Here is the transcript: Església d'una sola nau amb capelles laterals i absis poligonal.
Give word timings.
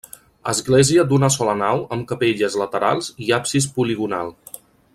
Església 0.51 1.03
d'una 1.11 1.29
sola 1.35 1.53
nau 1.59 1.83
amb 1.97 2.07
capelles 2.13 2.57
laterals 2.63 3.11
i 3.27 3.31
absis 3.41 3.69
poligonal. 3.77 4.35